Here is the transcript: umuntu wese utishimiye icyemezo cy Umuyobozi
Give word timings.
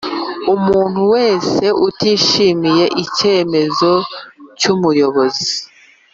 umuntu 0.55 1.01
wese 1.13 1.65
utishimiye 1.87 2.85
icyemezo 3.03 3.91
cy 4.59 4.65
Umuyobozi 4.73 5.51